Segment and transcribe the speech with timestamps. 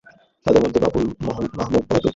[0.45, 1.05] তাঁদের মধ্যে বাবুল
[1.61, 2.09] আহমদ পলাতক।